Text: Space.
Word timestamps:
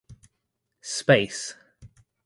Space. 0.95 1.53